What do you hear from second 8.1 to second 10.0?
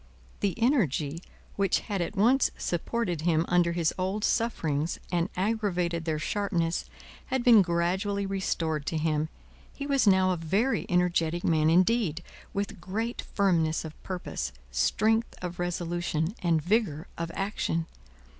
restored to him. He